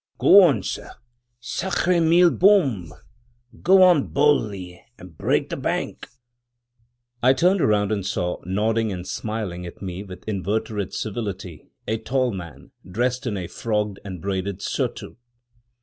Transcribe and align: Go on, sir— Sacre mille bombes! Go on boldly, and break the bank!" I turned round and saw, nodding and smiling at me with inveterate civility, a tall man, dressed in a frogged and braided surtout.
Go 0.17 0.41
on, 0.41 0.63
sir— 0.63 0.89
Sacre 1.59 2.01
mille 2.01 2.31
bombes! 2.31 2.91
Go 3.61 3.83
on 3.83 4.07
boldly, 4.07 4.83
and 4.97 5.15
break 5.15 5.49
the 5.49 5.57
bank!" 5.57 6.07
I 7.21 7.33
turned 7.33 7.61
round 7.61 7.91
and 7.91 8.03
saw, 8.03 8.41
nodding 8.43 8.91
and 8.91 9.05
smiling 9.07 9.63
at 9.67 9.79
me 9.79 10.01
with 10.01 10.27
inveterate 10.27 10.95
civility, 10.95 11.69
a 11.87 11.97
tall 11.99 12.31
man, 12.31 12.71
dressed 12.89 13.27
in 13.27 13.37
a 13.37 13.45
frogged 13.45 13.99
and 14.03 14.19
braided 14.19 14.63
surtout. 14.63 15.17